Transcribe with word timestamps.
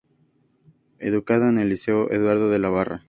Educado 0.97 1.47
en 1.47 1.59
el 1.59 1.69
Liceo 1.69 2.09
Eduardo 2.11 2.49
de 2.49 2.57
la 2.57 2.69
Barra. 2.69 2.99